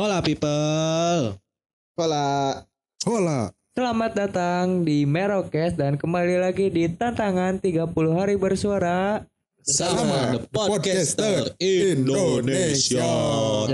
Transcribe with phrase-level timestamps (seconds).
[0.00, 1.36] Hola people.
[2.00, 2.56] Hola.
[3.04, 3.52] Hola.
[3.76, 7.84] Selamat datang di Merokes dan kembali lagi di tantangan 30
[8.16, 9.20] hari bersuara
[9.60, 12.96] sama The Podcaster Indonesia.
[12.96, 13.12] Indonesia.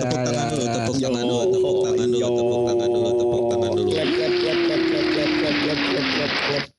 [0.02, 3.94] Tepuk tangan dulu, tepuk tangan dulu, tepuk tangan dulu, tepuk tangan dulu, tepuk tangan dulu.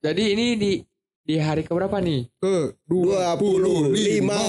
[0.04, 0.71] Jadi ini di
[1.28, 2.32] di hari keberapa nih?
[2.39, 3.91] Ke 25.
[3.91, 4.39] Lima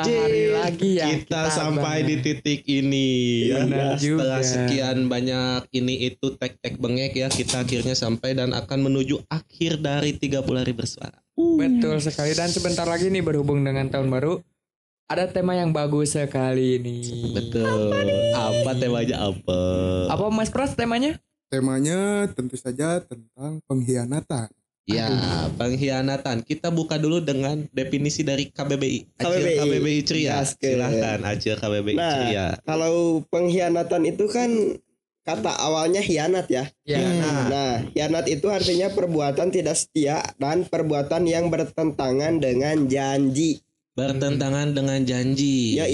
[0.00, 0.16] Anjing.
[0.16, 1.12] hari lagi ya.
[1.12, 3.08] Kita sampai di titik ini
[3.52, 3.68] ya.
[3.68, 4.48] Benar Setelah juga.
[4.48, 10.16] sekian banyak ini itu tek-tek bengek ya, kita akhirnya sampai dan akan menuju akhir dari
[10.16, 11.20] 30 hari bersuara.
[11.36, 14.40] Betul sekali dan sebentar lagi nih berhubung dengan tahun baru
[15.04, 16.96] ada tema yang bagus sekali ini.
[17.36, 17.92] Betul.
[18.32, 19.60] Apa temanya apa?
[20.08, 21.20] Apa Mas Pras temanya?
[21.50, 24.46] temanya tentu saja tentang pengkhianatan.
[24.90, 25.06] Ya,
[25.54, 26.42] pengkhianatan.
[26.42, 29.16] Kita buka dulu dengan definisi dari KBBI.
[29.16, 29.58] Acil KBBI.
[29.60, 30.30] KBBI Ceria.
[30.38, 30.70] Gaskeun.
[30.74, 32.10] Silahkan Acil KBBI Nah.
[32.10, 32.46] Ceria.
[32.62, 32.94] Kalau
[33.28, 34.50] pengkhianatan itu kan
[35.20, 36.64] kata awalnya hianat ya.
[36.82, 36.98] Ya.
[36.98, 43.62] Nah, Nah, hianat itu artinya perbuatan tidak setia dan perbuatan yang bertentangan dengan janji.
[43.90, 45.76] bertentangan dengan janji.
[45.76, 45.84] Ya,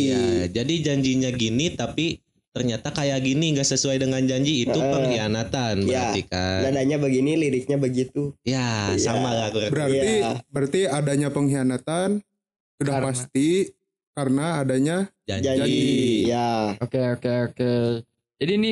[0.47, 2.23] jadi janjinya gini tapi
[2.57, 4.89] ternyata kayak gini nggak sesuai dengan janji itu Heeh.
[4.97, 6.09] pengkhianatan Ya.
[6.09, 6.61] berarti kan.
[6.65, 8.33] Nadanya begini, liriknya begitu.
[8.49, 9.13] Ya, Iya.
[9.13, 9.69] sama lah kurang.
[9.77, 10.41] Berarti Iya.
[10.49, 12.25] berarti adanya pengkhianatan
[12.81, 13.49] sudah Karena- pasti
[14.17, 14.97] karena adanya
[15.29, 15.45] janji.
[15.45, 15.77] Janji.
[16.25, 16.81] Ya.
[16.81, 17.73] Oke oke oke.
[18.41, 18.71] Jadi ini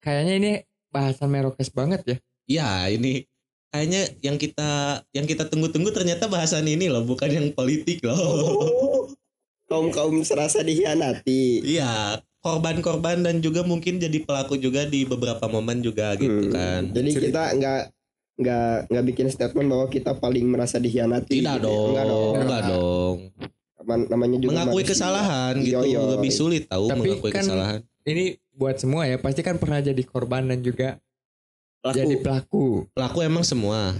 [0.00, 0.52] kayaknya ini
[0.88, 2.16] bahasan Merokes banget ya.
[2.48, 3.28] Ya, ini
[3.68, 4.70] kayaknya yang kita
[5.12, 9.12] yang kita tunggu-tunggu ternyata bahasan ini loh, bukan yang politik loh.
[9.70, 11.62] Kaum kaum serasa dihianati.
[11.62, 16.50] Iya, korban-korban dan juga mungkin jadi pelaku juga di beberapa momen juga gitu Hmm.
[16.50, 16.82] kan.
[16.90, 17.26] Jadi Cerita.
[17.26, 17.80] kita nggak
[18.36, 21.38] nggak nggak bikin statement bahwa kita paling merasa dihianati.
[21.38, 21.66] Tidak gitu ya.
[21.66, 22.34] dong, Enggak dong.
[22.38, 23.16] enggak dong.
[23.80, 26.00] Nam- Namanya juga Mengakui kesalahan gitu Iya, iya.
[26.10, 27.80] lebih sulit tahu Tapi mengakui kan- kesalahan.
[28.02, 29.16] Ini buat semua ya.
[29.16, 30.96] Pasti kan pernah jadi korban dan juga
[31.78, 31.96] Pelaku.
[31.98, 32.64] jadi pelaku.
[32.90, 33.92] Pelaku emang semua.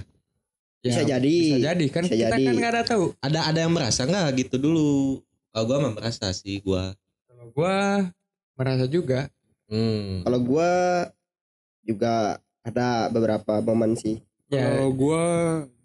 [0.80, 1.36] Ya, Bisa jadi.
[1.50, 2.44] Bisa jadi kan Bisa kita jadi.
[2.46, 3.04] kan nggak ada tahu.
[3.18, 5.20] Ada ada yang merasa nggak gitu dulu?
[5.50, 6.96] Kalau gua mah merasa sih gua.
[7.26, 8.08] Kalau gua
[8.60, 9.32] merasa juga.
[9.72, 10.20] Hmm.
[10.20, 10.70] Kalau gua
[11.80, 14.20] juga ada beberapa momen sih.
[14.52, 15.24] Ya, kalau gua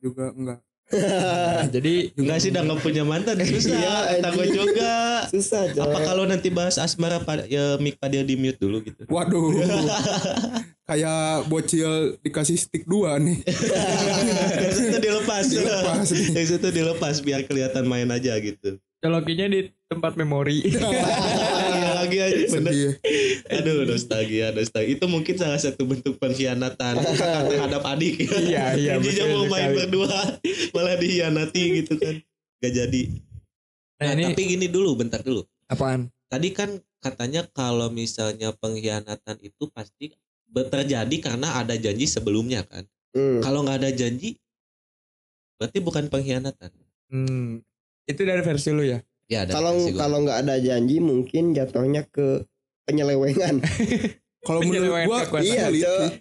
[0.03, 0.59] juga enggak.
[0.85, 3.73] nah, jadi Enggak sih udah nggak punya mantan susah.
[3.73, 4.57] Iya, Kata gua anjing.
[4.59, 4.93] juga.
[5.31, 5.81] Susah Cok.
[5.81, 9.07] Apa kalau nanti bahas asmara pada ya mic pada di mute dulu gitu.
[9.07, 9.55] Waduh.
[10.89, 13.41] Kayak bocil dikasih stick dua nih.
[14.61, 15.45] Yang satu dilepas.
[15.49, 16.05] Dilepas.
[16.13, 18.77] Yang satu dilepas biar kelihatan main aja gitu.
[19.01, 20.65] colokinya di tempat memori.
[22.09, 22.73] Iya lagi aja bener.
[23.49, 28.21] Aduh nostalgia nostalgia itu mungkin salah satu bentuk pengkhianatan kakak terhadap adik.
[28.23, 29.77] Iya, iya, betul mau main sekali.
[29.81, 30.17] berdua
[30.71, 32.15] malah dihianati gitu kan.
[32.63, 33.01] Gak jadi.
[33.95, 35.41] Nah, Nah, ini tapi gini dulu bentar dulu.
[35.65, 36.11] apaan?
[36.29, 40.13] Tadi kan katanya kalau misalnya pengkhianatan itu pasti
[40.51, 42.83] terjadi karena ada janji sebelumnya kan.
[43.15, 43.39] Hmm.
[43.39, 44.35] Kalau nggak ada janji
[45.55, 46.69] berarti bukan pengkhianatan.
[47.07, 47.63] Hmm,
[48.09, 48.99] itu dari versi lu ya.
[49.25, 52.45] Ya ada Kalau kalau nggak ada janji mungkin jatuhnya ke
[52.85, 53.57] penyelewengan.
[54.45, 55.41] Kalau menurut Penyelewengan gua.
[55.41, 56.13] Iya, sulit, sih.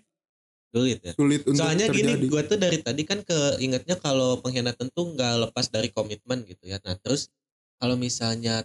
[0.73, 1.13] sulit ya.
[1.13, 2.17] sulit untuk Soalnya terjadi.
[2.17, 6.65] gini, gua tuh dari tadi kan keingetnya kalau pengkhianatan tuh nggak lepas dari komitmen gitu
[6.65, 6.81] ya.
[6.81, 7.29] Nah terus
[7.77, 8.65] kalau misalnya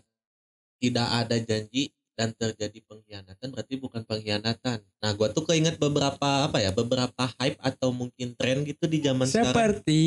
[0.80, 4.80] tidak ada janji dan terjadi pengkhianatan berarti bukan pengkhianatan.
[5.04, 9.28] Nah gua tuh keinget beberapa apa ya, beberapa hype atau mungkin tren gitu di zaman
[9.28, 9.52] sekarang.
[9.52, 10.04] Seperti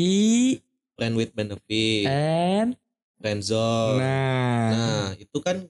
[0.93, 2.77] Friend with benefit, and
[3.23, 4.03] friend zone.
[4.03, 4.67] nah.
[4.69, 5.63] Nah itu kan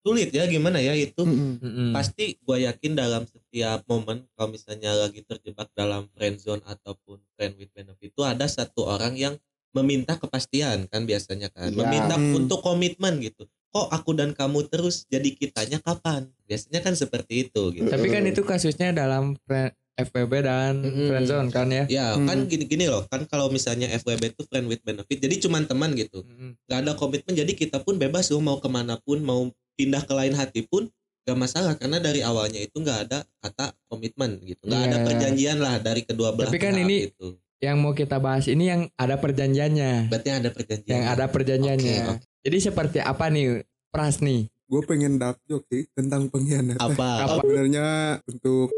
[0.00, 1.20] sulit ya gimana ya itu.
[1.20, 1.58] Mm-mm.
[1.58, 1.88] Mm-mm.
[1.90, 7.58] Pasti gue yakin dalam setiap momen kalau misalnya lagi terjebak dalam friend zone ataupun friend
[7.58, 9.34] with benefit itu ada satu orang yang
[9.70, 11.76] meminta kepastian kan biasanya kan Iya.
[11.76, 12.38] meminta Hmm.
[12.38, 17.70] untuk komitmen gitu kok aku dan kamu terus jadi kitanya kapan biasanya kan seperti itu
[17.70, 21.06] gitu Tapi kan itu kasusnya dalam fri- FWB dan Mm-mm.
[21.06, 21.84] friendzone kan ya.
[21.86, 22.24] ya Hmm.
[22.24, 26.22] kan gini-gini loh kan kalau misalnya FWB itu friend with benefit jadi cuman teman gitu
[26.22, 26.56] Mm-mm.
[26.62, 30.12] nggak ada komitmen jadi kita pun bebas loh mau ke mana pun mau pindah ke
[30.12, 30.86] lain hati pun
[31.22, 35.04] gak masalah karena dari awalnya itu nggak ada kata komitmen gitu nggak ada Iya.
[35.04, 37.28] perjanjian lah dari kedua belah Tapi kan pihak ini- gitu.
[37.60, 40.08] Yang mau kita bahas ini yang ada perjanjiannya.
[40.08, 41.96] berarti ada perjanjian Yang ada perjanjiannya.
[41.98, 42.26] Oke, oke.
[42.40, 43.46] Jadi seperti apa nih
[43.86, 44.48] Pras nih?
[44.64, 46.80] Gue pengen dark joke sih tentang pengkhianatan.
[46.80, 47.34] apa Apa?
[47.38, 47.86] Sebenarnya
[48.24, 48.72] untuk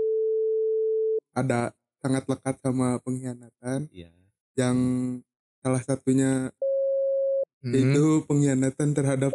[1.33, 4.09] ada sangat lekat sama pengkhianatan Iya.
[4.55, 4.77] yang
[5.59, 6.51] salah satunya
[7.61, 7.73] Hmm.
[7.73, 9.31] itu pengkhianatan terhadap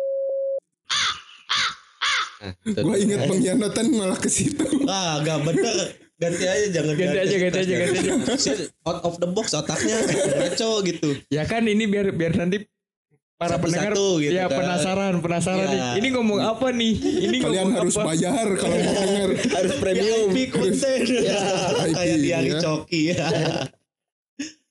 [2.38, 5.74] Nah, itu gue inget pengkhianatan malah ke situ ah gak bener
[6.18, 8.54] ganti aja jangan Ganti aja, ganti aja, ganti aja.
[8.84, 9.98] Out of the box otaknya
[10.38, 12.62] ngaco gitu Ya kan ini biar biar nanti
[13.38, 14.58] para pendengar Satu-satu gitu ya kan.
[14.58, 15.72] penasaran penasaran Iya.
[15.72, 15.90] nih.
[15.96, 16.94] Ini ngomong apa nih?
[16.98, 18.06] Ini Kalian ngomong harus apa?
[18.10, 19.30] bayar kalau mau denger.
[19.56, 21.00] harus premium VIP konten
[21.94, 22.60] kayak VIP, di hari ya.
[22.60, 23.26] coki ya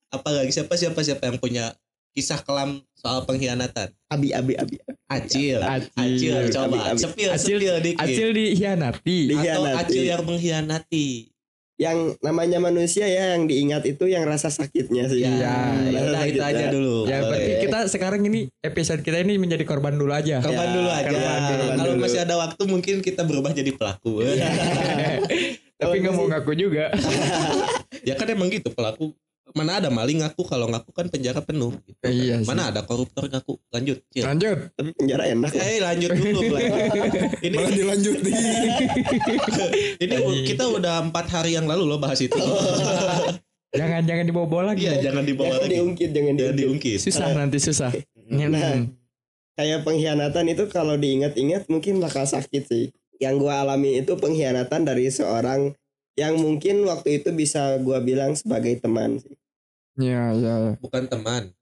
[0.08, 1.64] apa lagi siapa siapa siapa yang punya
[2.10, 4.76] kisah kelam soal pengkhianatan abi abi abi
[5.06, 5.92] Acil Acil.
[5.94, 9.18] Acil coba Acil, sepil dikit Acil dikhianati.
[9.28, 9.62] Di- atau.
[9.76, 11.06] Acil yang mengkhianati
[11.76, 15.56] yang namanya manusia ya yang diingat itu yang rasa sakitnya sih ya, Iya,
[15.86, 17.28] ya udah itu aja dulu Ya Boleh.
[17.28, 20.40] berarti kita sekarang ini episode kita ini menjadi korban dulu aja.
[20.40, 22.02] korban Ya, dulu aja korban dulu, korban kalau dulu.
[22.02, 24.24] masih ada waktu mungkin kita berubah jadi pelaku
[25.76, 26.88] Tapi nggak mau ngaku juga.
[28.08, 29.12] ya kan emang gitu pelaku
[29.56, 31.96] mana ada maling ngaku kalau ngaku kan penjara penuh gitu.
[32.04, 32.46] Iya sih.
[32.46, 34.28] mana ada koruptor ngaku lanjut Cil.
[34.28, 34.58] Lanjut.
[34.76, 36.40] tapi penjara enak Eh lanjut dulu
[37.46, 38.34] ini Malah dilanjutin.
[40.04, 40.14] ini
[40.44, 42.36] kita udah empat hari yang lalu loh bahas itu.
[43.76, 44.88] Jangan jangan dibawa-bawa lagi.
[44.88, 45.74] Iya jangan dibawa jangan lagi.
[45.76, 46.98] diungkit jangan Jangan diungkit diungkit.
[47.12, 47.90] Susah nanti susah.
[47.92, 48.90] Nah, Hmm.
[49.54, 52.84] kayak pengkhianatan itu kalau diingat-ingat mungkin bakal sakit sih
[53.20, 55.76] yang gua alami itu pengkhianatan dari seorang
[56.16, 59.36] yang mungkin waktu itu bisa gua bilang sebagai teman sih
[59.96, 60.54] Iya, iya.
[60.78, 61.52] Bukan teman.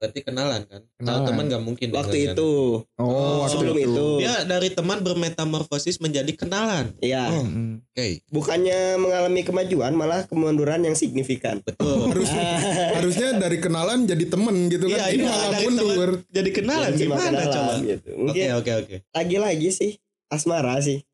[0.00, 0.80] Berarti kenalan kan?
[0.96, 1.26] Kalau Kenalan.
[1.28, 1.88] teman nggak mungkin.
[1.92, 2.32] waktu kalian.
[2.32, 2.50] itu
[2.96, 6.96] Oh, waktu sebelum itu Dia dari teman bermetamorfosis menjadi kenalan.
[7.04, 7.44] ya Oh.
[7.44, 7.84] Hmm.
[7.84, 12.08] Oke, bukannya mengalami kemajuan malah kemunduran yang signifikan betul.
[12.16, 12.32] Harus
[12.96, 15.04] harusnya dari kenalan jadi temen gitu kan.
[15.04, 16.10] Iya, ini iya, malah dari mundur.
[16.32, 17.72] Jadi kenalan gimana kenalan coba?
[17.84, 18.08] gitu.
[18.24, 18.96] Oke, oke, oke.
[19.12, 19.92] lagi-lagi sih
[20.32, 21.04] asmara sih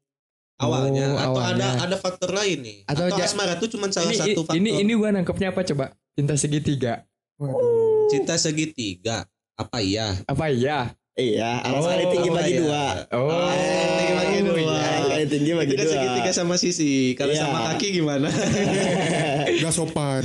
[0.57, 1.69] Awalnya Oh, atau awalnya.
[1.69, 2.79] ada ada faktor lain nih.
[2.85, 4.57] Atau Atau, asmara itu cuma salah Ini, satu faktor.
[4.57, 5.93] ini ini gua nangkepnya apa coba?
[6.13, 7.05] Cinta segitiga.
[8.07, 9.29] cinta segitiga.
[9.55, 10.17] Apa iya?
[10.25, 10.97] Apa iya?
[11.15, 12.61] iya alas Oh, kali tinggi apa bagi ya?
[12.61, 13.57] dua Oh, Eh,
[13.99, 14.77] tinggi bagi dua.
[15.07, 16.93] Kali tinggi bagi dua segitiga sama sisi.
[17.13, 17.41] Kalau Iya.
[17.43, 18.29] sama kaki gimana?
[19.61, 20.21] Gak sopan.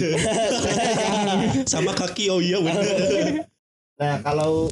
[1.66, 2.84] sama kaki oh iya bener.
[3.96, 4.66] Nah kalau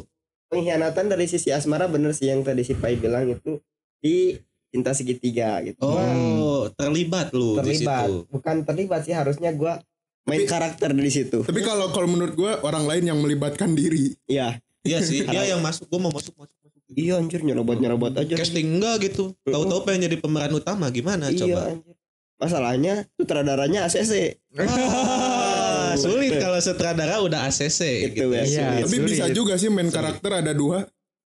[0.48, 3.62] pengkhianatan dari sisi asmara bener sih yang tadi si Pai bilang itu
[4.02, 4.34] di
[4.69, 5.81] cinta segitiga gitu.
[5.81, 8.16] Oh, terlibat lu di terlibat, situ.
[8.30, 9.81] bukan terlibat sih harusnya gua
[10.24, 11.42] main Tapi- karakter di situ.
[11.42, 14.13] Tapi kalau kalau menurut gua orang lain yang melibatkan diri.
[14.25, 16.80] Iya, Iya sih, dia yang masuk, gua mau masuk masuk masuk.
[16.92, 18.33] iya anjir nyerobot nyerobot aja.
[18.33, 19.33] Casting enggak gitu.
[19.44, 21.62] Tahu-tahu pengen jadi pemeran utama gimana iya coba?
[21.69, 21.95] anjir.
[22.38, 24.39] Masalahnya sutradaranya ACC.
[24.56, 28.25] Ah, sulit kalau sutradara udah ACC Gitu gitu.
[28.31, 28.44] ya.
[28.44, 28.68] Iya.
[28.81, 29.10] Tapi sulit.
[29.12, 30.88] bisa juga sih main karakter ada dua.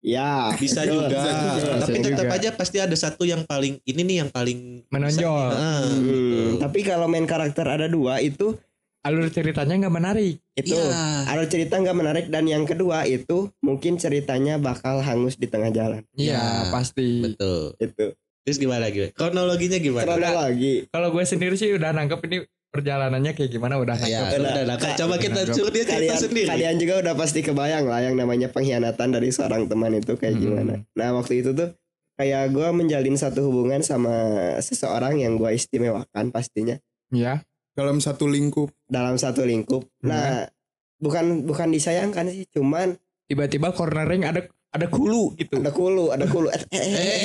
[0.04, 1.08] Ya, Bisa betul.
[1.08, 1.24] juga.
[1.56, 1.72] Bisa.
[1.80, 2.36] Tapi Bisa tetap juga.
[2.36, 5.16] aja pasti ada satu yang paling ini nih yang paling Menonjol.
[5.50, 6.42] bisa- Ah, Hmm, gitu.
[6.60, 8.60] tapi kalau main karakter ada dua itu
[9.00, 10.36] alur ceritanya nggak menarik.
[10.54, 11.26] itu Iya.
[11.26, 16.06] ada cerita nggak menarik dan yang kedua itu mungkin ceritanya bakal hangus di tengah jalan.
[16.14, 17.24] Iya, Ya, pasti.
[17.24, 17.74] Betul.
[17.80, 18.14] Itu.
[18.44, 19.08] Terus gimana lagi?
[19.10, 20.14] Kronologinya gimana?
[20.14, 20.86] Lagi.
[20.90, 22.38] Kalau gue sendiri sih udah nangkep ini
[22.74, 23.94] perjalanannya kayak gimana udah.
[24.02, 24.50] Ya, Udah.
[24.50, 25.54] udah, nah, coba kita Udah.
[25.54, 26.48] suruh dia cerita kalian sendiri.
[26.50, 30.42] kalian juga udah pasti kebayang lah yang namanya pengkhianatan dari seorang teman itu kayak Hmm.
[30.42, 30.74] gimana.
[30.92, 31.70] Nah waktu itu tuh
[32.14, 34.14] kayak gue menjalin satu hubungan sama
[34.58, 37.46] seseorang yang gue istimewakan pastinya Ya.
[37.72, 38.74] Dalam satu lingkup.
[38.84, 39.86] dalam satu lingkup.
[40.02, 40.50] Nah
[40.98, 45.58] bukan bukan disayangkan sih, cuman Tiba-tiba cornering ada ada kulu gitu.
[45.58, 46.50] ada kulu, ada kulu.
[46.50, 47.22] Eh, eh, eh,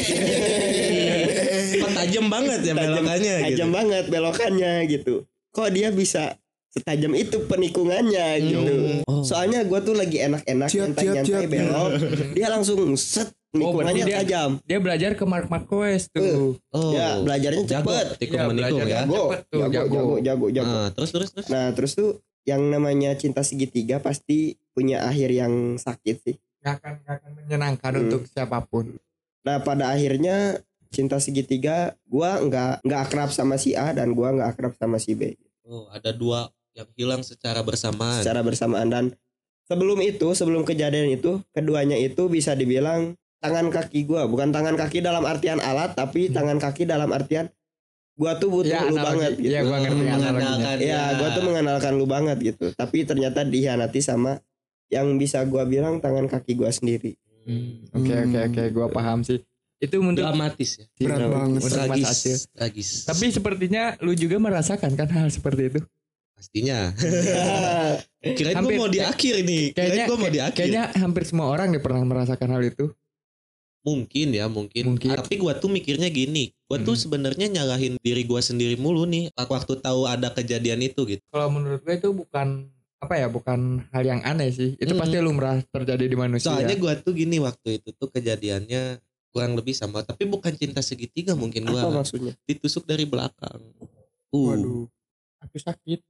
[1.79, 3.44] Eh, tajam banget ya Tajam- belokannya gitu.
[3.51, 5.15] tajam banget belokannya gitu.
[5.50, 6.37] Kok dia bisa
[6.69, 8.73] setajam itu penikungannya gitu.
[9.05, 9.23] Oh.
[9.23, 11.91] Soalnya gue tuh lagi enak-enak nyantai-nyantai belok,
[12.37, 14.50] dia langsung set Oh, penikungannya berarti dia- tajam.
[14.62, 16.61] Dia belajar ke Mark Marquez tuh.
[16.69, 16.93] Oh.
[16.93, 18.06] Ya, belajarnya jago cepet.
[18.21, 18.93] tikung Ya, menikung belajar ya.
[18.95, 19.09] jago.
[19.09, 19.89] Jago, Cepet tuh, jago, jago.
[19.89, 20.69] jago, jago, jago.
[20.70, 21.46] Nah, terus terus terus.
[21.49, 22.11] Nah, terus tuh
[22.44, 24.39] yang namanya cinta segitiga pasti
[24.70, 26.37] punya akhir yang sakit sih.
[26.61, 28.03] Gak akan gak akan menyenangkan Hmm.
[28.05, 29.01] untuk siapa pun.
[29.43, 34.49] Nah, pada akhirnya cinta segitiga gua nggak nggak akrab sama si A dan gua nggak
[34.51, 35.32] akrab sama si B
[35.69, 38.19] Oh, ada dua yang hilang secara bersamaan.
[38.19, 39.05] secara bersamaan dan
[39.69, 44.98] sebelum itu, sebelum kejadian itu, keduanya itu bisa dibilang tangan kaki gua, bukan tangan kaki
[44.98, 46.34] dalam artian alat, tapi Hmm.
[46.34, 47.53] tangan kaki dalam artian
[48.17, 49.05] gua tuh butuh Ya, lu analogi.
[49.05, 49.51] banget gitu.
[49.53, 50.32] Iya, gua ngerti analoginya.
[50.32, 52.67] Mengandalkan Iya, gua tuh mengenalkan lu banget gitu.
[52.72, 54.32] Tapi ternyata dihianati sama
[54.89, 57.20] yang bisa gua bilang tangan kaki gua sendiri.
[57.44, 57.84] Hmm.
[57.93, 59.44] Oke oke oke, gua paham sih.
[59.79, 60.87] Itu untuk Dramatis ya.
[60.99, 61.39] Berat banget.
[61.55, 62.06] untuk Mas Tragis.
[62.08, 62.37] Acil.
[62.51, 62.89] Tragis.
[63.05, 65.81] Tapi sepertinya lu juga merasakan kan hal seperti itu.
[66.31, 66.94] pastinya.
[68.39, 69.65] Kirain gue mau di akhir nih.
[69.70, 70.55] Kirain Kayaknya gue mau di akhir.
[70.56, 72.87] kayaknya hampir semua orang nih pernah merasakan hal itu.
[73.82, 74.82] Mungkin ya, mungkin.
[74.89, 75.08] Mungkin.
[75.15, 76.51] Tapi gue tuh mikirnya gini.
[76.65, 77.03] Gue tuh Hmm.
[77.03, 79.31] sebenarnya nyalahin diri gue sendiri mulu nih.
[79.32, 81.23] Waktu tahu ada kejadian itu gitu.
[81.27, 82.67] Kalau menurut gue itu bukan
[82.99, 84.75] apa ya, bukan hal yang aneh sih.
[84.75, 85.01] Itu Mm-mm.
[85.01, 86.51] pasti lumrah terjadi di manusia.
[86.51, 88.99] Soalnya gue tuh gini waktu itu tuh kejadiannya
[89.39, 90.03] kurang lebih sama.
[90.03, 91.79] Tapi bukan cinta segitiga mungkin gue.
[91.79, 92.35] Apa maksudnya?
[92.43, 93.63] Ditusuk dari belakang.
[94.35, 94.85] Uh, Waduh.
[95.47, 96.03] Aku sakit.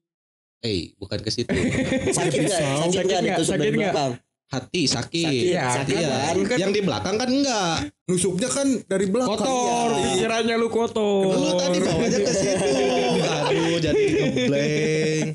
[0.58, 1.52] eh bukan ke situ.
[2.18, 2.58] Sakit nggak?
[2.58, 3.20] Sakit Sakit nggak?
[3.22, 3.92] ditusuk Sakit dari nggak?
[3.94, 4.12] belakang?
[4.48, 5.28] hati sakit.
[5.28, 6.08] Sakit, Iya, sakit Iya.
[6.08, 6.36] kan?
[6.56, 7.76] Yang di belakang kan enggak.
[8.08, 9.36] Nusuknya kan dari belakang.
[9.38, 10.02] Kotor, Iya.
[10.08, 11.36] pikirannya lu kotor.
[11.36, 12.68] Lu tadi bawanya ke situ.
[13.28, 15.28] Aduh, jadi ngeblank.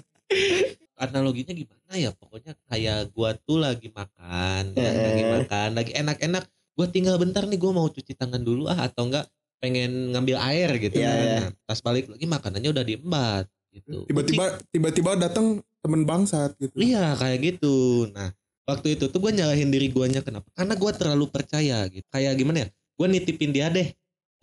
[0.97, 2.09] Analoginya gimana ya?
[2.09, 6.43] Pokoknya kayak gua tuh lagi makan, ya, lagi makan, lagi enak-enak.
[6.73, 9.29] Gua tinggal bentar nih, gua mau cuci tangan dulu ah atau enggak
[9.63, 11.17] pengen ngambil air gitu Iya, kan.
[11.23, 11.37] iya.
[11.39, 14.05] Nah, pas balik lagi makanannya udah diembat gitu.
[14.11, 16.75] Tiba-tiba tiba-tiba datang temen bangsat gitu.
[16.75, 18.07] Iya kayak gitu.
[18.11, 18.35] Nah
[18.67, 20.47] waktu itu tuh gue nyalahin diri guanya kenapa?
[20.51, 22.05] Karena gue terlalu percaya gitu.
[22.11, 22.67] Kayak gimana ya?
[22.99, 23.87] Gue nitipin dia deh.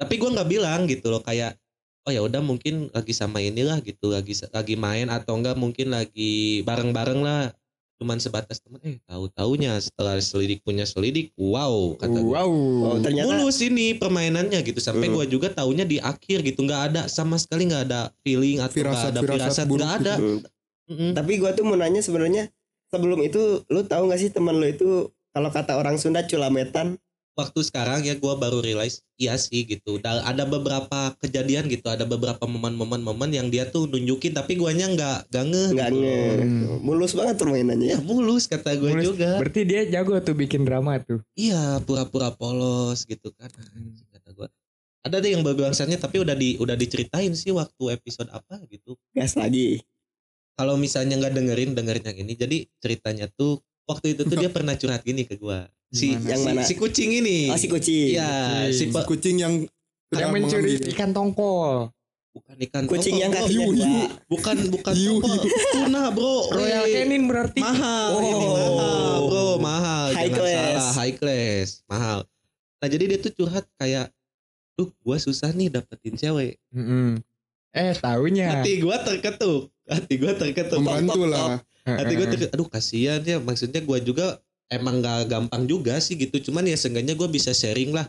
[0.00, 1.56] Tapi gue nggak bilang gitu loh kayak
[2.08, 6.64] oh ya udah mungkin lagi sama inilah gitu lagi lagi main atau enggak mungkin lagi
[6.64, 7.52] bareng-bareng lah
[8.00, 12.52] cuman sebatas temen eh tahu taunya setelah selidik punya selidik wow kata gue Wow.
[12.83, 15.21] Oh, ternyata mulus ini permainannya gitu sampai Hmm.
[15.21, 18.88] gue juga taunya di akhir gitu nggak ada sama sekali nggak ada feeling atau nggak
[18.88, 20.00] Firasat- ada firasat nggak gitu.
[20.00, 20.38] ada Hmm,
[20.88, 21.12] Mm-mm.
[21.12, 22.49] tapi gua tuh mau nanya sebenarnya
[22.88, 24.88] sebelum itu lu tahu gak sih teman lu itu
[25.30, 26.99] kalau kata orang Sunda culametan
[27.38, 29.96] waktu sekarang ya gue baru realize iya sih gitu.
[30.00, 34.90] Da- ada beberapa kejadian gitu ada beberapa momen-momen momen yang dia tuh nunjukin tapi guanya
[34.92, 36.00] nggak gak ngeh nggak gitu.
[36.04, 36.18] nge
[36.84, 37.88] mulus banget permainannya.
[37.96, 39.04] Ya mulus kata gue Mulus.
[39.14, 39.38] juga.
[39.40, 41.20] Berarti dia jago tuh bikin drama tuh.
[41.38, 43.49] iya pura-pura polos gitu kan.
[44.12, 44.49] Kata gue
[45.00, 49.00] ada deh yang berbangsanya tapi udah di udah diceritain sih waktu episode apa gitu.
[49.16, 49.80] Gas lagi.
[50.60, 52.32] Kalau misalnya nggak dengerin dengerin yang ini.
[52.37, 56.28] Jadi ceritanya tuh waktu itu tuh dia pernah curhat gini ke gue si Gimana?
[56.28, 56.61] Yang si, mana?
[56.62, 58.30] si kucing ini oh si kucing iya
[58.68, 58.90] si Kucing.
[58.92, 59.54] pe- Kucing yang
[60.11, 60.92] Yang mencuri mengambil.
[60.92, 61.75] ikan tongkol.
[62.30, 63.94] bukan ikan kucing tongkol, yang kakinya dua.
[64.28, 65.50] bukan bukan Hiu, tongkol.
[65.73, 67.59] tuna bro Royal Canin berarti.
[67.59, 68.54] mahal ini Oh.
[68.73, 70.54] mahal bro mahal High Jangan class.
[70.56, 72.18] salah high class mahal
[72.78, 74.14] nah jadi dia tuh curhat kayak
[74.75, 77.18] duh gua susah nih dapetin cewek Mm-mm.
[77.70, 78.50] Eh taunya.
[78.56, 81.62] hati gua terketuk hati gua terketuk Membantu lah.
[81.84, 84.38] Hati gua terketuk aduh kasihan ya maksudnya gua juga
[84.70, 86.50] emang gak gampang juga sih gitu.
[86.50, 88.06] Cuman ya seenggaknya gua bisa sharing lah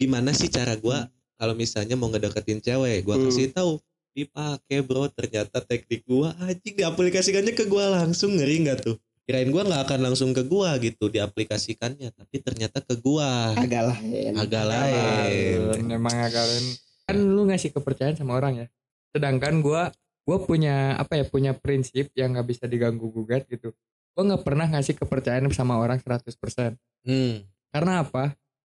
[0.00, 3.04] gimana sih cara gua kalau misalnya mau ngedeketin cewek?
[3.04, 3.28] Gua Hmm.
[3.28, 3.80] kasih tahu
[4.10, 8.96] dipakai bro ternyata teknik gua anjing diaplikasikannya ke gua langsung ngeri nggak tuh?
[9.24, 13.54] Kirain gua nggak akan langsung ke gua gitu diaplikasikannya tapi ternyata ke gua.
[13.54, 14.32] Agak lain.
[14.34, 15.58] Agak lain.
[15.70, 16.64] Lain, Emang agak lain.
[17.06, 18.66] Kan lu ngasih kepercayaan sama orang ya.
[19.14, 23.72] Sedangkan gua gua punya apa ya punya prinsip yang nggak bisa diganggu gugat gitu.
[24.12, 26.76] Gua nggak pernah ngasih kepercayaan sama orang 100%.
[27.04, 27.46] hmm.
[27.70, 28.34] Karena apa?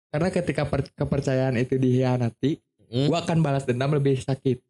[0.09, 3.09] Karena ketika per- kepercayaan itu dikhianati, Hmm.
[3.09, 4.61] gua akan balas dendam lebih sakit.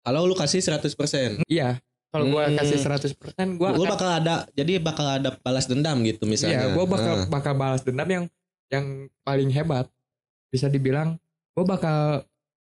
[0.00, 1.80] kalau lu kasih 100% Iya.
[2.12, 2.54] Kalau gua Hmm.
[2.54, 6.76] kasih 100%, gua lu akan bakal ada jadi bakal ada balas dendam gitu misalnya Iya,
[6.76, 7.26] gue bakal Ah.
[7.26, 8.24] bakal balas dendam yang
[8.68, 8.84] yang
[9.20, 9.88] paling hebat.
[10.48, 11.16] Bisa dibilang,
[11.52, 12.22] gue bakal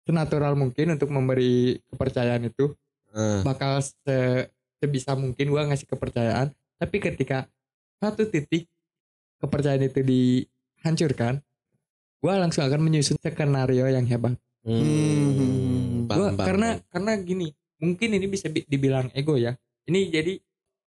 [0.03, 2.71] senatural mungkin untuk memberi kepercayaan itu.
[3.11, 3.41] Ah.
[3.41, 6.49] Bakal se- sebisa mungkin gue ngasih kepercayaan.
[6.77, 7.49] Tapi ketika
[7.97, 8.69] satu titik
[9.37, 11.41] kepercayaan itu dihancurkan,
[12.17, 14.37] gue langsung akan menyusun skenario yang hebat.
[14.61, 16.05] Hmm.
[16.05, 16.87] Gua, Paham, paham, karena paham.
[16.89, 17.47] karena gini,
[17.77, 19.55] mungkin ini bisa bi- dibilang ego ya.
[19.85, 20.33] Ini jadi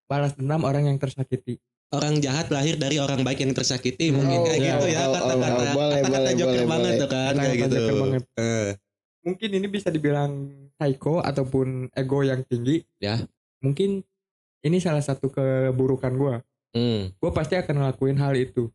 [0.04, 1.58] balas dendam orang yang tersakiti.
[1.90, 5.10] orang jahat lahir dari orang baik yang tersakiti mungkin Oh, kayak oh, gitu ya oh,
[5.10, 7.00] oh, kata-kata oh, kata-kata joker boleh, banget boleh.
[7.02, 8.22] tuh kan kayak gitu banget.
[8.38, 8.70] Eh.
[9.20, 12.82] Mungkin ini bisa dibilang psycho ataupun ego yang tinggi.
[12.98, 13.20] Ya.
[13.60, 14.00] Mungkin
[14.60, 16.36] ini salah satu keburukan gua.
[16.70, 17.12] Hmm.
[17.16, 18.68] Gua pasti akan ngelakuin hal itu.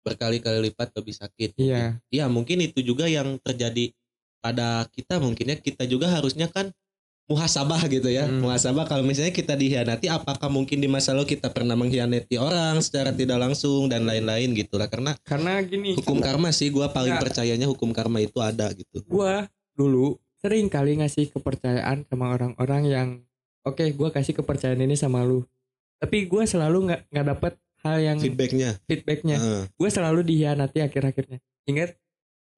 [0.00, 2.00] berkali-kali lipat lebih sakit Iya.
[2.08, 3.92] Iya mungkin itu juga yang terjadi
[4.40, 6.72] pada kita mungkin ya kita juga harusnya kan
[7.28, 8.40] muhasabah gitu ya Hmm.
[8.40, 13.12] muhasabah kalau misalnya kita dikhianati apakah mungkin di masa lalu kita pernah mengkhianati orang secara
[13.12, 17.20] tidak langsung dan lain-lain gitu lah karena Karena gini, hukum karma sih gua paling Ya.
[17.20, 23.08] percayanya hukum karma itu ada gitu gua dulu sering kali ngasih kepercayaan sama orang-orang yang
[23.64, 25.48] oke gua kasih kepercayaan ini sama lu.
[25.96, 29.36] Tapi gua selalu nggak nggak dapet hal yang feedbacknya feedbacknya.
[29.40, 29.62] Heeh.
[29.72, 31.40] Gue selalu dikhianati akhir-akhirnya.
[31.68, 31.96] Ingat,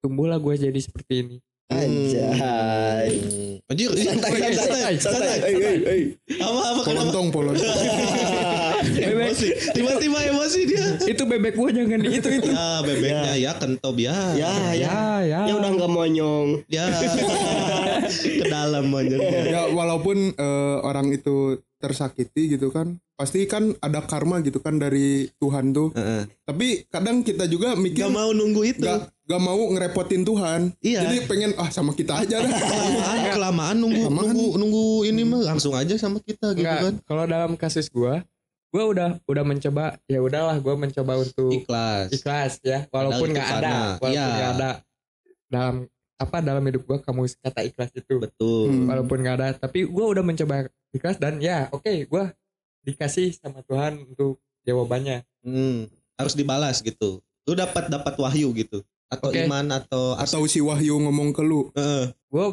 [0.03, 1.37] tumbuhlah gue jadi seperti ini.
[1.71, 3.11] Anjay.
[3.71, 5.99] Anjir, ih, Santai, santai, santai, santai.
[6.37, 7.09] Apa apa kenapa?
[7.09, 7.27] Polontong,
[8.85, 9.13] polontong.
[9.15, 9.47] emosi.
[9.71, 10.85] Tiba-tiba emosi dia.
[11.03, 12.49] itu bebek gue jangan di itu itu.
[12.49, 14.17] Ya bebeknya ya kentob ya.
[14.33, 14.73] Ya, ya.
[14.73, 15.39] ya, ya.
[15.45, 16.47] Ya udah nggak monyong.
[16.67, 16.85] Ya.
[18.39, 19.41] Ke dalam monyetnya.
[19.45, 25.27] ya walaupun eh, orang itu tersakiti gitu kan pasti kan ada karma gitu kan dari
[25.37, 26.25] Tuhan tuh Heeh.
[26.41, 28.81] tapi kadang kita juga mikir Gak mau nunggu itu.
[28.81, 31.03] gak, gak mau ngerepotin Tuhan Iya.
[31.05, 34.25] jadi pengen ah sama kita aja dah kelamaan, kelamaan nunggu Kelamaan.
[34.25, 36.93] nunggu nunggu ini mah langsung aja sama kita gitu Enggak, kan.
[37.03, 38.15] kalau dalam kasus gue,
[38.73, 42.09] gue udah udah mencoba ya udahlah gue mencoba untuk Ikhlas.
[42.09, 44.25] ikhlas ya, walaupun nggak ada, walaupun Iya.
[44.25, 44.71] nggak ada
[45.45, 45.75] dalam
[46.15, 48.73] apa dalam hidup gue kamu kata ikhlas itu, Betul.
[48.73, 48.89] Hmm.
[48.89, 52.23] walaupun nggak ada, tapi gue udah mencoba ikhlas dan ya oke gue
[52.81, 55.21] dikasih sama Tuhan untuk jawabannya.
[55.43, 55.85] Hmm.
[56.13, 59.43] harus dibalas gitu lu dapat dapat wahyu gitu atau Oke.
[59.43, 62.13] iman atau atau si Wahyu ngomong ke lu Heeh.
[62.15, 62.45] gue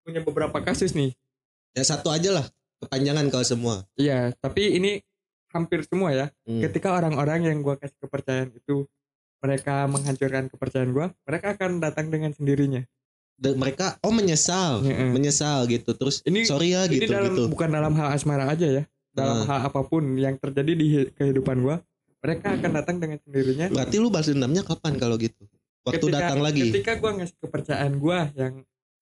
[0.00, 1.12] punya beberapa kasus nih
[1.70, 2.46] ya satu aja lah
[2.80, 5.02] kepanjangan kalau semua iya tapi ini
[5.50, 6.26] hampir semua ya.
[6.44, 6.60] Hmm.
[6.60, 8.84] ketika orang-orang yang gue kasih kepercayaan itu
[9.38, 12.82] mereka menghancurkan kepercayaan gue mereka akan datang dengan sendirinya.
[13.38, 14.82] Dan mereka oh menyesal.
[14.82, 15.08] Heeh.
[15.08, 15.94] menyesal gitu.
[15.94, 17.42] Terus Ini- sorry ya ini gitu dalam gitu.
[17.48, 18.82] bukan dalam hal asmara aja ya.
[19.08, 19.48] Dalam Hmm.
[19.48, 21.76] hal apa pun yang terjadi di hi- kehidupan gue
[22.18, 23.70] mereka akan datang dengan sendirinya.
[23.70, 25.46] Berarti lu balas dendamnya kapan kalau gitu?
[25.82, 26.62] Waktu Ketika- datang lagi?
[26.68, 28.54] ketika gue ngasih kepercayaan gue yang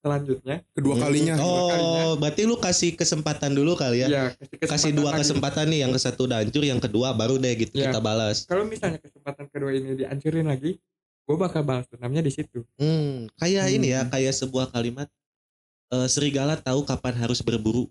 [0.07, 1.03] selanjutnya kedua Hmm.
[1.03, 2.05] kalinya oh kalinya.
[2.17, 4.25] berarti lu kasih kesempatan dulu kali ya ya
[4.63, 5.27] kasih dua lagi.
[5.27, 7.91] kesempatan nih yang ke satu udah hancur yang kedua baru deh gitu Ya.
[7.91, 10.79] kita balas kalau misalnya kesempatan kedua ini dihancurin lagi
[11.27, 13.77] gue bakal balas dendamnya di situ hmm, kayak Hmm.
[13.77, 15.11] ini ya kayak sebuah kalimat
[15.89, 17.91] eh, serigala tahu kapan harus berburu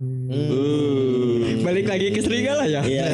[0.00, 1.60] Hmm.
[1.60, 3.04] balik lagi ke serigala ya Iya.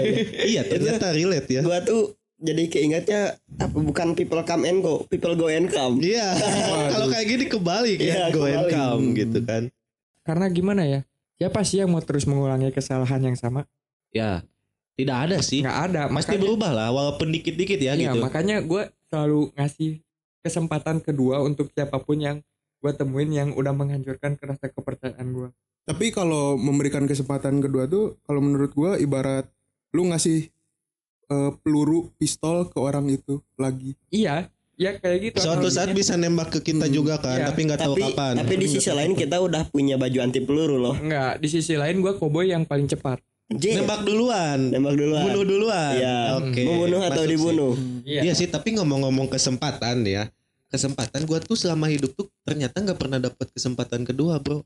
[0.52, 5.32] iya ternyata relate ya gua tuh jadi keingetnya apa bukan people come and go, people
[5.34, 6.00] go and come.
[6.04, 6.36] iya.
[6.92, 8.72] Kalau kayak gini kebalik ya Iya, go and kebalik.
[8.76, 9.62] come gitu kan.
[10.26, 11.00] Karena gimana ya?
[11.36, 13.64] Siapa sih yang mau terus mengulangi kesalahan yang sama?
[14.12, 14.44] Ya
[14.96, 15.60] tidak ada sih.
[15.60, 18.24] Nggak ada pasti makanya berubah lah walaupun dikit-dikit ya iya, gitu.
[18.24, 20.00] makanya gue selalu ngasih
[20.40, 22.36] kesempatan kedua untuk siapa pun yang
[22.80, 25.48] gue temuin yang udah menghancurkan rasa kepercayaan gue
[25.86, 29.46] tapi kalau memberikan kesempatan kedua tuh kalau menurut gua ibarat
[29.94, 30.50] lu ngasih
[31.26, 36.52] eh, peluru pistol ke orang itu lagi iya ya kayak gitu suatu saat bisa nembak
[36.52, 36.92] ke kita Hmm.
[36.92, 37.46] juga kan Iya.
[37.48, 40.76] tapi nggak tahu Tapi kapan tapi di sisi lain kita udah punya baju anti peluru
[40.76, 40.92] loh.
[40.94, 43.16] Enggak, di sisi lain gue koboi yang paling cepat.
[43.48, 43.78] J.
[43.78, 45.22] nembak duluan Nembak duluan.
[45.24, 46.18] bunuh duluan Iya.
[46.36, 47.32] oke Membunuh atau Masuk sih.
[47.32, 47.72] dibunuh.
[48.04, 50.28] Iya sih, tapi ngomong-ngomong kesempatan ya.
[50.66, 54.60] Kesempatan gua tuh selama hidup tuh ternyata nggak pernah dapat kesempatan kedua, Bro.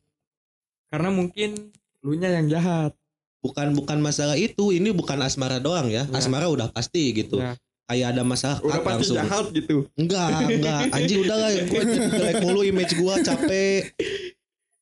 [0.88, 2.96] Karena mungkin lu nya yang jahat.
[3.40, 6.04] Bukan bukan masalah itu, ini bukan asmara doang ya.
[6.04, 6.12] Ya.
[6.12, 7.40] Asmara udah pasti gitu.
[7.40, 7.56] Ya.
[7.86, 9.16] Kayak ada masalah Udah pasti langsung.
[9.18, 9.76] jahat gitu.
[9.94, 10.82] Enggak, enggak.
[10.94, 11.70] Anjing udah lah jadi
[12.06, 13.90] jelek mulu image gua capek.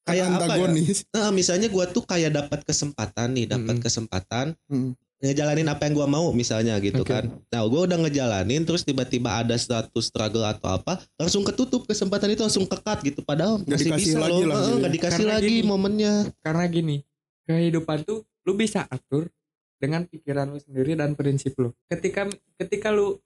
[0.03, 0.45] Kayak apa ya?
[0.57, 3.85] antagonis Nah, misalnya gua tuh kayak dapat kesempatan nih, dapat Mm-mm.
[3.85, 4.93] kesempatan Hmm.
[5.19, 7.11] ngejalanin apa yang gua mau misalnya gitu Oke.
[7.11, 7.25] kan.
[7.49, 12.41] Nah, gua udah ngejalanin terus tiba-tiba ada suatu struggle atau apa, langsung ketutup kesempatan itu
[12.41, 14.57] langsung kekat gitu padahal Nggak masih dikasih bisa lagi loh.
[14.79, 15.65] nggak dikasih Karena lagi gini.
[15.65, 16.13] momennya.
[16.39, 16.97] Karena gini,
[17.45, 19.31] kehidupan tuh lu bisa atur
[19.79, 21.71] dengan pikiran lu sendiri dan prinsip lu.
[21.87, 23.19] Ketika ketika lu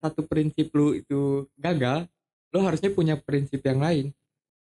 [0.00, 2.08] satu prinsip lu itu gagal,
[2.50, 4.06] lu harusnya punya prinsip yang lain.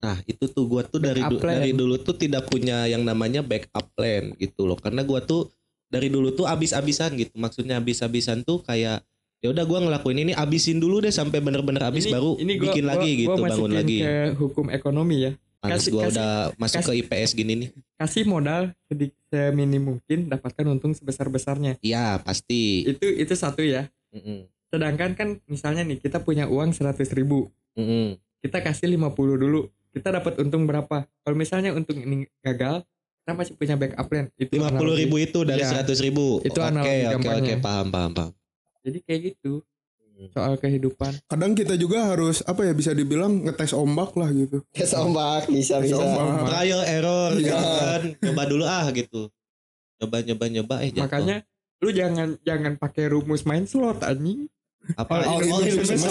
[0.02, 1.62] Nah, itu tuh gua tuh dari du- plan.
[1.62, 4.74] dari dulu tuh tidak punya yang namanya backup plan gitu loh.
[4.74, 5.54] Karena gua tuh
[5.86, 7.38] dari dulu tuh abis-abisan gitu.
[7.38, 9.06] Maksudnya abis-abisan tuh kayak
[9.42, 12.64] ya udah gua ngelakuin ini abisin dulu deh sampai bener-bener abis Ini- baru ini gua-
[12.66, 13.98] bikin gua- lagi gua gitu, bangun masukin lagi.
[14.02, 15.32] ke hukum ekonomi ya.
[15.62, 17.70] Males kasih- gua kasih- udah masuk kasih- ke IPS gini nih.
[17.96, 21.78] Kasih modal sedikit seminim mungkin dapatkan untung sebesar-besarnya.
[21.80, 22.90] Iya, pasti.
[22.90, 23.86] Itu itu satu ya.
[24.10, 24.50] Mm-mm.
[24.74, 27.54] Sedangkan kan misalnya nih kita punya uang 100 ribu.
[27.78, 28.18] Mm-mm.
[28.42, 29.70] Kita kasih 50 dulu.
[29.94, 31.06] Kita dapat untung berapa?
[31.06, 32.82] Kalau misalnya untung ini gagal,
[33.22, 34.26] kita masih punya backup plan.
[34.34, 35.02] Itu lima puluh analogi.
[35.06, 36.42] ribu itu dari seratus ribu.
[36.42, 38.32] Itu oke, analogi oke, oke, paham, paham, paham.
[38.82, 39.62] Jadi kayak gitu
[40.30, 41.12] soal kehidupan.
[41.26, 45.78] kadang kita juga harus apa ya bisa dibilang ngetes ombak lah gitu Tes ombak bisa
[45.78, 45.98] Tes bisa.
[45.98, 46.46] ombak.
[46.48, 47.58] Trial error, Iya.
[47.58, 48.02] kan.
[48.22, 49.32] Coba dulu ah gitu.
[49.98, 50.76] Coba, nyoba, nyoba.
[50.80, 51.06] Eh, jatuh.
[51.06, 51.38] Makanya
[51.78, 54.46] lu jangan jangan pakai rumus main slot anjing.
[54.92, 55.14] apa?
[55.22, 56.10] all all in untuk semesta.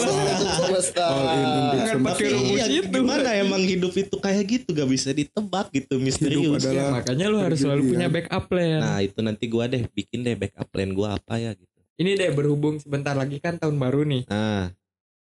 [0.62, 1.03] Semesta.
[1.05, 2.07] All in Jangan semesta.
[2.07, 2.87] pakai rumus iya, itu.
[2.88, 6.62] gimana emang hidup itu kayak gitu gak bisa ditebak gitu misterius.
[6.62, 8.79] adalah- Ya, makanya lu harus selalu punya backup plan.
[8.79, 11.69] Nah itu nanti gua deh bikin deh backup plan gua apa ya gitu.
[12.00, 14.24] Ini deh berhubung sebentar lagi kan tahun baru nih.
[14.26, 14.72] Nah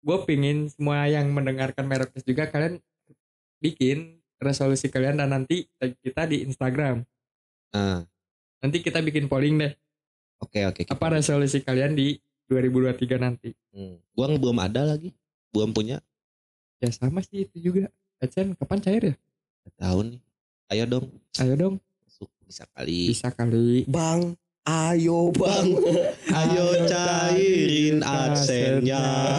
[0.03, 2.81] Gue pingin semua yang mendengarkan Merokes juga kalian
[3.57, 5.69] bikin resolusi kalian dan nanti
[6.03, 7.05] kita di Instagram.
[7.69, 8.03] nah
[8.59, 9.73] Nanti kita bikin polling deh.
[10.39, 10.81] oke oke.
[10.83, 13.55] kita- Apa resolusi kalian di 2023 nanti?
[13.71, 13.95] Hmm.
[14.11, 15.15] Gua belum ada lagi,
[15.49, 16.03] belum punya.
[16.77, 17.87] Ya sama sih itu juga.
[18.19, 19.15] Ecen kapan cair ya?
[19.63, 20.19] Nggak Tahu nih.
[20.67, 21.05] Ayo dong
[21.37, 21.75] Ayo dong.
[22.03, 23.07] masuk bisa kali.
[23.07, 23.87] Bisa kali.
[23.87, 25.69] Bang, ayo bang.
[26.31, 29.03] Ayo cairin adsennya.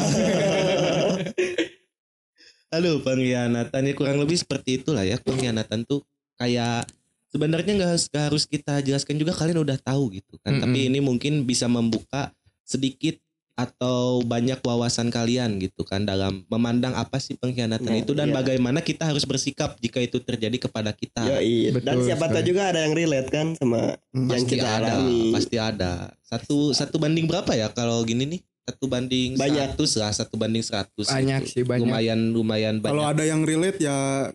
[2.75, 6.03] Halo pengkhianatan ya kurang lebih seperti itulah ya pengkhianatan tuh
[6.35, 6.83] kayak
[7.31, 10.63] sebenarnya nggak harus, harus kita jelaskan juga kalian udah tahu gitu kan Mm-mm.
[10.67, 12.35] tapi ini mungkin bisa membuka
[12.67, 13.15] sedikit
[13.55, 18.35] atau banyak wawasan kalian gitu kan dalam memandang apa sih pengkhianatan Nah, itu dan iya.
[18.35, 21.71] bagaimana kita harus bersikap jika itu terjadi kepada kita Yoi.
[21.73, 24.27] Dan Betul siapa tahu juga ada yang relate kan sama Hmm.
[24.27, 25.31] yang pasti kita ada alami.
[25.31, 29.77] pasti ada satu satu banding berapa ya kalau gini nih satu banding Banyak.
[29.77, 31.53] 100 lah satu banding 100 Banyak gitu.
[31.53, 31.83] sih banyak.
[31.85, 34.31] lumayan lumayan Kalau banyak ada yang relate ya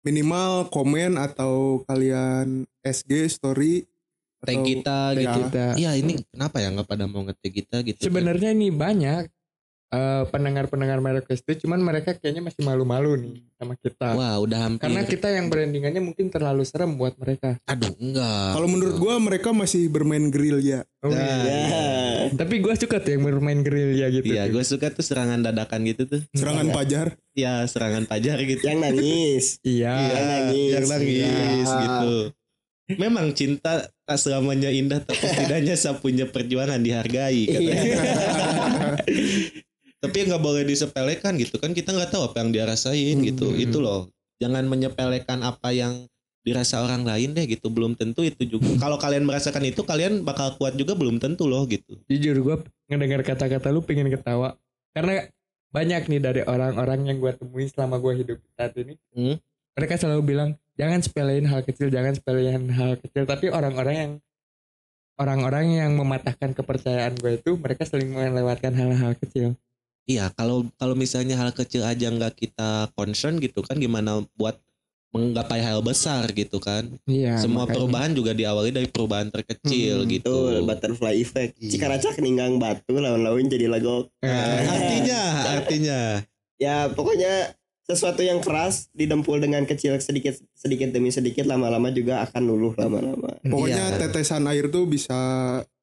[0.00, 3.84] minimal komen atau kalian SG story
[4.46, 5.64] tag kita gitu kita.
[5.74, 8.06] iya ini kenapa ya nggak pada mau nge-tag kita gitu kan?
[8.06, 9.26] Sebenarnya ini banyak
[9.86, 14.14] eh, pendengar-pendengar Merekes itu cuman mereka kayaknya masih malu-malu nih sama kita.
[14.14, 17.56] wah udah hampir Karena kita yang brandingannya mungkin terlalu serem buat mereka.
[17.64, 20.82] aduh enggak Kalau menurut gua mereka masih bermain gerilya.
[21.00, 21.54] Oh, Nah, iya.
[22.26, 22.34] Ya.
[22.34, 24.26] Tapi gue suka tuh yang bermain gerilya gitu.
[24.26, 26.20] Iya, gue suka tuh serangan dadakan gitu tuh.
[26.34, 27.14] Serangan pajar.
[27.30, 28.66] Ya, serangan pajar gitu.
[28.66, 29.44] Yang nangis.
[29.62, 29.94] Iya.
[29.94, 30.70] Iya, nangis.
[30.74, 31.14] yang nangis
[31.62, 31.78] Iya.
[31.78, 32.14] gitu.
[32.86, 37.42] Memang cinta tak selamanya indah, tapi setidaknya sapunya perjuangan dihargai.
[37.50, 37.98] katanya.
[39.96, 43.50] tapi nggak boleh disepelekan gitu kan kita nggak tahu apa yang dia rasain gitu.
[43.50, 43.58] Hmm.
[43.58, 44.06] Itu loh.
[44.38, 46.06] Jangan menyepelekan apa yang
[46.46, 47.66] dirasa orang lain deh gitu.
[47.74, 48.78] Belum tentu itu juga.
[48.78, 51.98] Kalau kalian merasakan itu, kalian bakal kuat juga belum tentu loh gitu.
[52.06, 54.54] Jujur gue ngedengar kata-kata lu pengen ketawa.
[54.94, 55.26] Karena
[55.74, 58.94] banyak nih dari orang-orang yang gue temuin selama gue hidup saat ini.
[59.10, 59.36] Hmm.
[59.74, 63.24] Mereka selalu bilang jangan sepelein hal kecil, jangan sepelein hal kecil.
[63.24, 64.12] Tapi orang-orang yang
[65.16, 69.56] orang-orang yang mematahkan kepercayaan gue itu mereka sering melewatkan hal-hal kecil.
[70.06, 74.54] Iya, kalau kalau misalnya hal kecil aja nggak kita concern gitu kan gimana buat
[75.10, 76.86] menggapai hal besar gitu kan.
[77.08, 77.40] Iya.
[77.40, 77.74] Semua makanya.
[77.80, 80.34] perubahan juga diawali dari perubahan terkecil Hmm, gitu.
[80.52, 81.56] Betul, butterfly effect.
[81.58, 81.70] Iya.
[81.72, 84.06] Cikaracak ninggang batu lawan-lawan jadi lagu.
[84.20, 85.20] Eh, Artinya,
[85.58, 86.00] artinya
[86.56, 87.52] Ya pokoknya
[87.86, 93.38] sesuatu yang keras didempul dengan kecil sedikit sedikit demi sedikit lama-lama juga akan luluh lama-lama.
[93.40, 93.98] Pokoknya Iya.
[94.02, 95.14] tetesan air tuh bisa,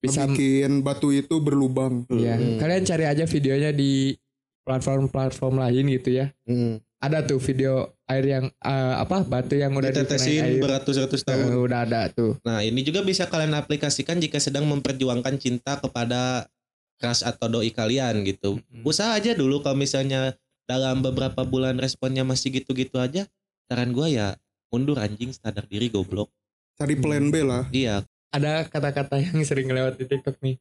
[0.03, 2.03] Bisa- bikin batu itu berlubang.
[2.07, 2.35] Iya.
[2.35, 2.59] Hmm.
[2.59, 4.19] Kalian cari aja videonya di
[4.67, 6.27] platform-platform lain gitu ya.
[6.43, 11.51] mm, Ada tuh video air yang eh, apa batu yang udah ditetesin beratus-ratus tahun.
[11.51, 12.39] udah ada tuh.
[12.43, 16.47] Nah, ini juga bisa kalian aplikasikan jika sedang memperjuangkan cinta kepada
[16.95, 18.55] crush atau doi kalian gitu.
[18.59, 18.87] Hmm.
[18.87, 20.31] Usaha aja dulu kalau misalnya
[20.73, 23.29] dalam beberapa bulan responnya masih gitu-gitu aja,
[23.69, 24.33] saran gua ya
[24.67, 26.33] mundur anjing sadar diri goblok.
[26.73, 27.69] Cari plan B lah.
[27.69, 28.01] Iya,
[28.33, 30.57] Ada kata-kata yang sering lewat di TikTok nih.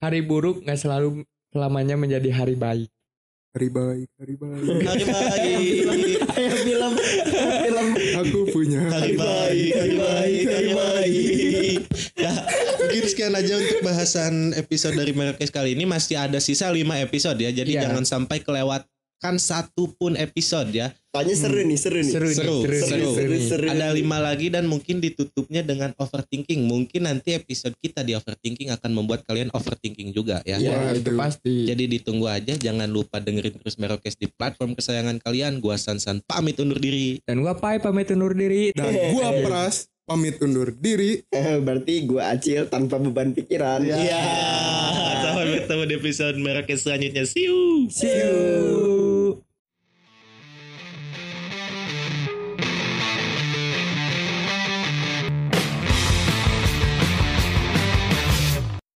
[0.00, 2.88] Hari buruk nggak selalu selamanya menjadi hari baik.
[3.52, 4.64] Hari baik, hari baik.
[4.88, 5.76] hari baik.
[6.32, 6.92] Kayak film
[7.36, 7.86] film
[8.24, 11.78] Aku punya Hari baik, hari baik, hari baik.
[12.16, 12.32] Ya,
[12.80, 15.84] mungkin sekian aja untuk bahasan episode dari Merekes kali ini.
[15.84, 17.52] Masih ada sisa 5 episode ya.
[17.52, 17.88] Jadi Iya.
[17.88, 18.40] jangan sampai
[19.18, 20.94] kelewatkan satu pun episode ya.
[21.10, 22.14] Soalnya seru nih, seru nih.
[22.14, 23.66] Seru, Seru, nih, seru, seru, seru, seru.
[23.66, 26.70] Ada lima lagi dan mungkin ditutupnya dengan overthinking.
[26.70, 30.62] Mungkin nanti episode kita di overthinking akan membuat kalian overthinking juga ya.
[30.62, 31.66] Ya, itu pasti.
[31.66, 32.54] Jadi ditunggu aja.
[32.54, 35.58] Jangan lupa dengerin terus Merokes di platform kesayangan kalian.
[35.58, 37.18] Gua Sansan pamit undur diri.
[37.26, 38.70] Dan gua Pai pamit undur diri.
[38.70, 41.20] Dan gua Pras pamit undur diri.
[41.66, 43.84] Berarti gua acil tanpa beban pikiran.
[43.84, 44.24] Iya.
[45.28, 47.28] Sampai bertemu di episode Merokes selanjutnya.
[47.28, 47.92] See you.
[47.92, 49.44] See you.